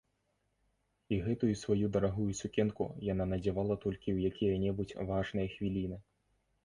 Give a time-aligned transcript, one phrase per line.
[1.15, 5.97] І гэтую сваю дарагую сукенку яна надзявала толькі ў якія-небудзь важныя хвіліны.